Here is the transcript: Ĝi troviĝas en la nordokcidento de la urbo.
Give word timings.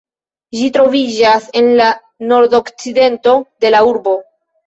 Ĝi 0.59 0.69
troviĝas 0.77 1.45
en 1.59 1.67
la 1.81 1.89
nordokcidento 2.31 3.37
de 3.67 3.71
la 3.77 3.85
urbo. 3.93 4.17